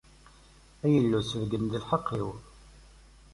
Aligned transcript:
Ay 0.83 0.93
Illu, 0.99 1.21
sbeyyen-d 1.29 1.73
lḥeqq-iw! 1.83 2.29